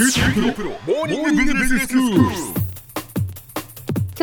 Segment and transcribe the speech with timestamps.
[0.00, 0.06] 今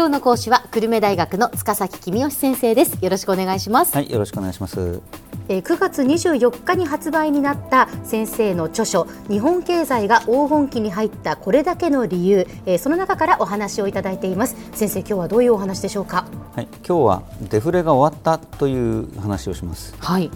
[0.06, 2.98] 日の講師は久留米大学の塚崎君吉先生です。
[3.04, 5.02] よろしくお願いします、はい、よろしくお願いします。
[5.50, 14.56] えー9月24日に発売になった先生の著書日本経済が黄金期に入ったこれだけの理由、えーその中からお話をいただいています。
[14.72, 16.26] 先生今日はどういうお話でしょうか？
[16.56, 19.94] はい、今日はデフレが終わったという話をします。
[20.00, 20.32] はい。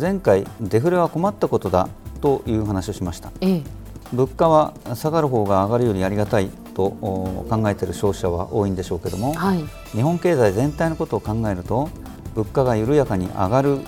[0.00, 1.90] 前回デフレは困ったことだ
[2.22, 3.30] という話をしました。
[3.42, 3.77] ええ
[4.12, 9.64] 物価は下がる方が上がるよりありがたいとお考えている消費者は多いんでしょうけども、はい。
[9.92, 11.88] 日本経済全体のことを考えると
[12.34, 13.78] 物価が緩やかに上がる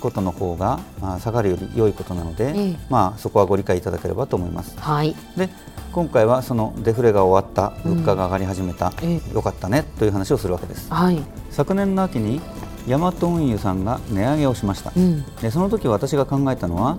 [0.00, 2.76] ことの方がまあ下がるより良いことなので、ええ。
[2.90, 4.78] まあそこはご理解いただければと思います。
[4.78, 5.14] はい。
[5.36, 5.48] で
[5.92, 9.20] 今回はそのデフレが終わった物価が上がり始めた、え。
[9.32, 10.92] 良かったねという話をするわけです。
[10.92, 11.22] はい。
[11.50, 12.40] 昨年の秋に
[12.86, 15.24] ヤマト運輸さんが値上げをしました、うん。
[15.36, 16.96] でその時私が考えたのは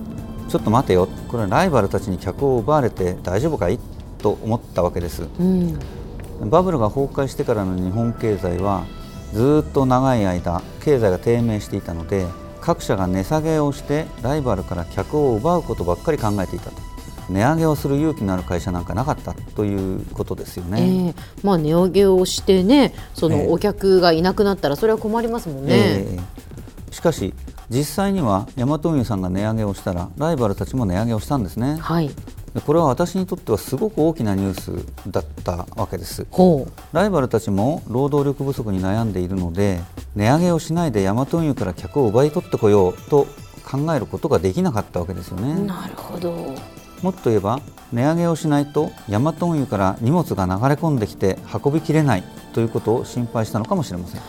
[0.48, 3.80] ちょっと待てよこれはライバルたちに客を奪われて大丈夫かい
[4.18, 5.24] と思ったわけです。
[5.40, 5.80] うん。
[6.50, 8.86] バブルが崩壊してからの日本経済は
[9.34, 12.26] ずっと長い間経済が低迷していたので
[12.60, 16.92] 各社が値下げをしてライバルから客を奪うことばっかり考えていたと。
[17.30, 20.82] 値上げをする勇気のある会社なんかなかったということですよね。
[20.82, 21.16] ええ。
[21.44, 23.46] まあ値上げをしてねそええ。
[23.46, 26.94] のお客がいなくなったらそれは困りますもんね、ええ。
[26.94, 27.34] しかし
[27.72, 31.78] 実際にはヤマト運輸さんが値上げをしたらライバルたちも値上げをしたんですね。
[31.80, 32.10] はい。
[32.54, 36.28] でこれは私にとってはすごく大きなニュースだったわけです。
[36.92, 39.80] ライバルたちも労働力不足に悩んでいるので
[40.16, 43.26] 値上げをしないでヤマト運輸から客を奪い取ってこようと
[43.64, 45.66] 考えることができなかったわけですよね。
[45.66, 46.54] なるほど
[47.02, 54.22] もっと言えば値上げをしないとヤマト運輸から荷物が流れ込んできて運びきれないということを心配したのかもしれません。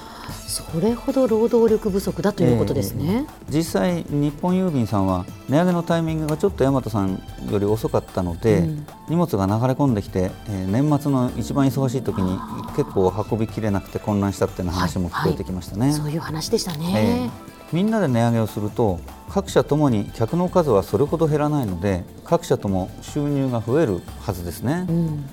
[0.53, 8.87] それほど労働力不足だということですね、実際、日本郵便さんは値上げのタイミングがちょっと大和さんより遅かったので、うん。
[9.09, 12.39] 荷物が流れ込んできて、えー年末の一番忙しい時に
[12.77, 15.93] 結構運びきれなくて混乱したっていう話も聞こえてきましたね。
[15.93, 19.01] そういう話でしたえね、ーみんなで値上げをすると
[19.31, 24.87] 各社ともに客の数はそれほど減らないので各社とも収入が増えるはずですね。
[24.89, 25.25] うん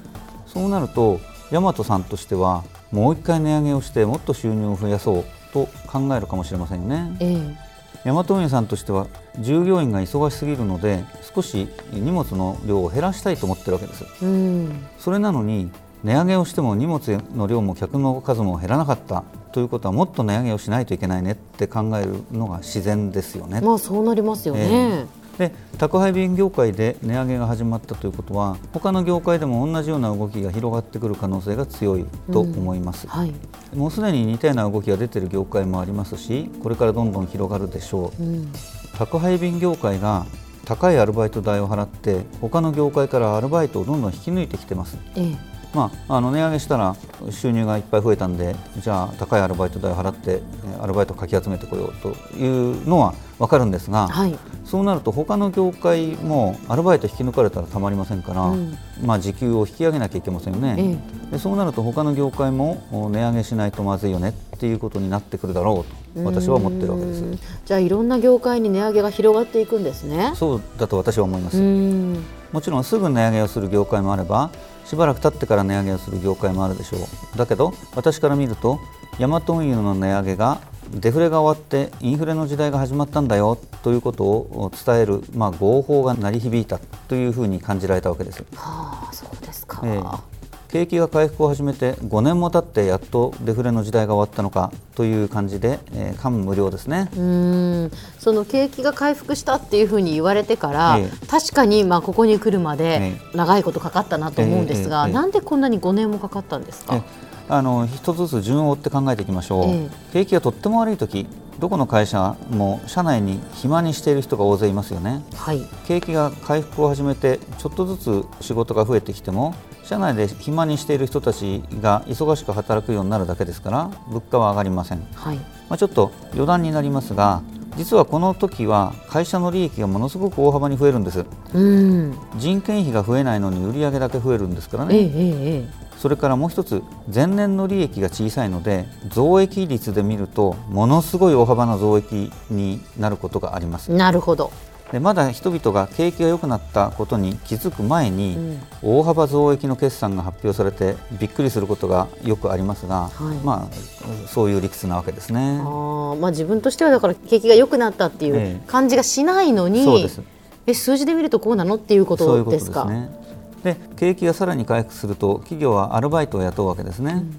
[0.47, 1.19] そうなると
[1.51, 7.17] 大和さんとしてはもう一回値上げをしてもっと収入を増やそうと考えるかもしれませんよね。
[7.19, 7.69] ええ
[8.05, 9.07] ヤマト運輸さんとしては
[9.39, 11.03] 従業員が忙しすぎるので
[11.35, 15.69] 少し荷物の量を減らしたいと思ってるわけですうんそれなのに
[16.03, 19.23] 値上げをしても荷物の量も客の数も減らなかった。
[19.51, 23.61] ということはもっと値上げをしないといけないねって考えるのが自然ですよね。
[23.61, 25.07] まあそうなりますよね、
[25.39, 33.07] で宅配便業界で値上げが始まったということは他の業界でも同じような動きが広がってくる可能性が強いと思います。
[33.07, 33.33] はい、
[33.73, 38.23] もうすでに似たような動きが出ている業界もありますしこれからどんどん広がるでしょう。
[38.23, 38.51] うん、
[38.97, 40.25] 宅配便業界が
[40.65, 46.95] 高いアルバイト代を払って他の業界からアルバイトをどんどん引き抜いてきてます、ええまあ、あの値上げしたら
[47.29, 54.37] 収入がいっぱい増えたんでじゃあ高いアルバイト代を払ってえーアルバイトをかき集めてこようというのは分かるんですが、はい。
[54.65, 58.77] そうなると他の業界もアルバイト引き抜かれたらたまりませんから、うん。
[59.03, 67.23] まあ、時給を引き上げなきゃいけませんよね、でそうなると他の業界もお値上げしないとまずいよねっていうことになってくるだろうと私は思ってるわけです。
[67.23, 70.33] うんじゃあいろんな業界に値上げが広がっていくんですね。
[70.35, 72.23] そうだと私は思います、うん。
[72.51, 74.49] もちろんすぐ値上げをする業界もあれば
[74.89, 77.37] しばらく経ってから値上げをする業界もあるでしょう。
[77.37, 78.79] だけど私から見ると
[79.19, 90.28] ヤマト運輸の値上げがデフレが終わってインフレの時代が始まったんだよということを伝える、まあ、合法が鳴り響いたというふうに感じられたわけです、はあそうですか、ええ
[90.71, 97.09] 景気が回復を始めて5年も経ってやっとデフレの時代が終わったのかという感じで、えー感無量ですね。
[97.17, 97.91] うん。
[98.19, 105.13] その景気が回復したっていうふうに言われてから、え確かにまあここに来るまでえ長いことかかったなと思うんですが、ええええ。
[105.15, 106.95] なんでこんなに5年もかかったんですか？
[106.97, 107.01] え。
[107.47, 109.89] あの一つずつ順を追って考えていきましょう、え。
[110.13, 111.25] 景気がとっても悪い時
[111.57, 115.23] どこの会社も社内に暇にしている人が大勢いますよね。
[115.35, 119.55] はい、景気が回復を始めてちょっとずつ仕事が増えてきても
[119.89, 127.41] 社内で暇にしている人たちが忙しく働くようになるだけですから物価は上がりません、はい、まあ、ちょっと余談になりますが
[127.75, 131.25] 実はこの時は会社の利益がものすごく大幅に増えるんです。
[131.53, 136.81] うん、人件費が増えないのに売上だけ増えるんですからええね、ええそれからもう一つ
[137.13, 143.91] 前年の利益が小さいので増益率で見るとものすごい大幅な増益になることがあります。
[143.91, 144.51] ええなるほど。
[144.91, 155.63] でまだ人々が景気が良くなったことに気づく前に、うん大幅増益の決算が発表されてびっくりすることがよくありますが、はいまあ、そういう理屈なわけですねあ。
[155.65, 160.21] ーまあ自分としてはだから景気が良くなったっていえうえ感じがしないのに、そうです
[160.65, 162.85] え数字で見るとこうなのっていうこそういうこととでか。
[162.85, 163.19] ですすね。
[163.63, 167.35] で景気がさらに回復すると企業はアルバイトを雇うわけですね、うん、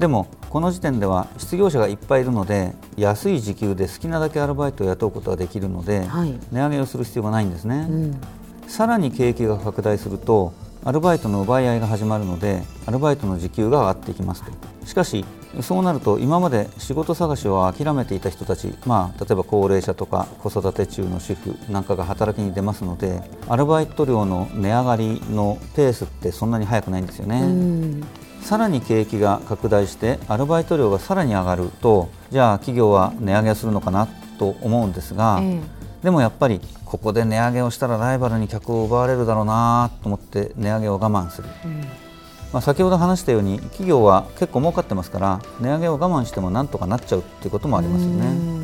[0.00, 8.20] でもこの時点では失業者がいっぱいいるので安い時給で好きなだけアルバイトを雇うことができるので、はい、値上げをする必要がないんですね、うん、
[8.66, 10.54] さらに景気が拡大すると
[10.84, 14.50] アルバイトの奪い合いが始まるのでアルバイトの時給が上がっていきますと。
[14.86, 15.26] しかし
[15.60, 28.00] そうなると今まで仕事探しを諦めていた人たち、まあ、例えば高齢者とか子育て中の主婦なんかが働きに出ますのでアルバイト料の値上がりのペースってそんなに速くないんですよね。
[28.42, 34.08] さらに景気が拡大してアルバイト料がさらに上がるとじゃあ企業は値上げをするのかな
[34.38, 35.62] と思うんですが、えー、
[36.02, 41.48] でもやっぱりここで値上げをしたらライバルに客を奪われるだろうなと思って値上げを我慢する。
[41.64, 42.10] うん
[42.52, 48.60] まあ、先ほど話したように企業は結構儲かってますから値上げを我慢してもなんとかなっちゃうっていうこともありますよね。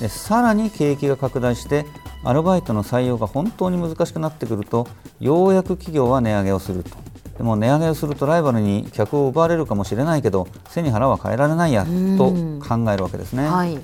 [0.00, 1.86] でさらに景気が拡大して
[2.24, 4.86] アルバイトの採用が本当に難しくなってくると
[5.20, 6.90] ようやく企業は値上げをすると
[7.36, 12.32] でも値上げをするとライバルに客を奪われるかもしれないけど背に腹は変えられないやと
[12.66, 13.46] 考えるわけですね。
[13.46, 13.78] はい、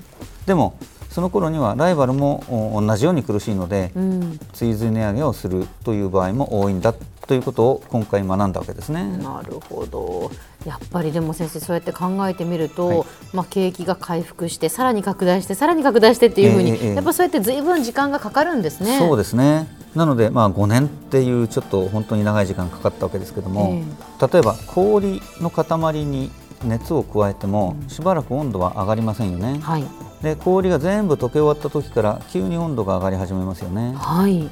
[0.46, 0.76] でも
[1.10, 6.94] その頃にはライバルも同じように苦しいので、うん、追随値上げをするという場合も多いんだ
[7.26, 9.04] ということを今回学んだわけですね。
[9.18, 10.30] なるほど。
[10.64, 18.98] やっぱりでも先生そうやって考えてみると、はい、まあ、景気が回復してさらに拡大してさらに拡大してっていうふうに、えー、やっぱそうやってずいぶん時間がかかるんですね。
[18.98, 26.30] そうですねなので、まあ、5年っていうちょっと本当に長い時間かかったわけですけども、えー、例えば氷の塊に
[26.64, 29.58] 熱を加えてもしばらく温度は上がりませんよね。
[29.60, 29.84] はい。
[30.22, 33.94] で氷が全部溶け終わった時から急に温度が上がり始めますよね。
[33.96, 34.50] はい、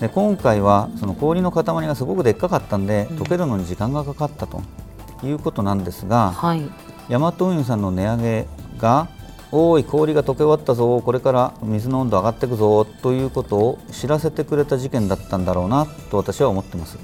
[0.00, 4.62] で今回はその氷の塊がすごくでっかかったんで、溶けるのに時間がかかったと
[5.24, 6.70] いうことなんですが、はい、
[7.08, 8.46] ヤマト運輸さんの値上げ
[8.78, 9.08] が
[9.50, 11.00] おい氷が溶け終わったぞ。
[11.00, 12.84] これから水の温度上がっていくぞ。
[12.84, 16.98] ということを知らせてくれた事件だったんだろうなと私は思ってます。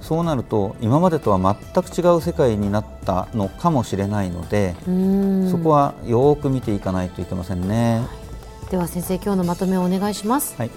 [0.00, 4.74] そうなると今までとは全く違う世界になったのかもしれないので
[5.50, 8.08] そこはよく見ていかないといけませんね、は
[8.66, 10.70] い、では先生今日のまとめをお願いします、はい、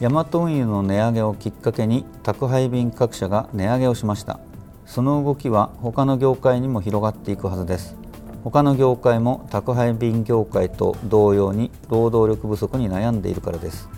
[0.00, 4.38] ヤマト運輸の値上げをきっかけに宅配便各社が値上げをしました。
[4.86, 7.96] その動きは他の業界にも広がっていくはずです
[8.44, 13.88] 他の業界も宅配便業界と同様に労働力不足に悩んでいるからです。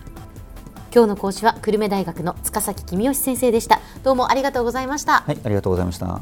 [0.95, 3.81] 今日の講師は久留米大学の塚崎君吉先生でした。
[4.03, 5.19] どうもありがとうございました。
[5.19, 6.21] はいありがとうございました